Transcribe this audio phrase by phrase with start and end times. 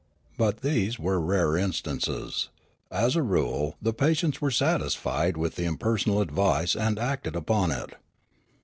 [0.35, 2.49] But these were rare instances;
[2.89, 7.93] as a rule, the patients were satisfied with the impersonal advice and acted upon it.